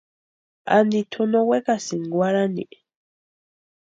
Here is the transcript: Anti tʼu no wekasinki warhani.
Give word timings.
Anti 0.75 1.01
tʼu 1.11 1.23
no 1.31 1.39
wekasinki 1.49 2.13
warhani. 2.19 2.65